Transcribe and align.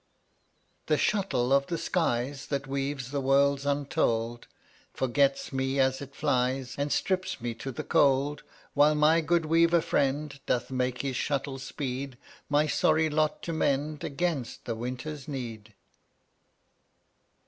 143 0.87 0.95
The 0.95 0.99
shuttle 1.23 1.53
of 1.53 1.67
the 1.67 1.77
skies 1.77 2.47
That 2.47 2.65
weaves 2.65 3.11
the 3.11 3.21
worlds 3.21 3.67
untold 3.67 4.47
Forgets 4.95 5.53
me 5.53 5.79
as 5.79 6.01
it 6.01 6.15
flies 6.15 6.73
And 6.75 6.91
strips 6.91 7.39
me 7.39 7.53
to 7.53 7.71
the 7.71 7.83
cold, 7.83 8.41
While 8.73 8.95
my 8.95 9.21
good 9.21 9.45
weaver 9.45 9.79
friend 9.79 10.39
Doth 10.47 10.71
make 10.71 11.03
his 11.03 11.17
shuttle 11.17 11.59
speed 11.59 12.17
My 12.49 12.65
sorry 12.65 13.11
lot 13.11 13.43
to 13.43 13.53
mend 13.53 14.03
Against 14.03 14.65
the 14.65 14.73
winter's 14.73 15.27
need. 15.27 15.75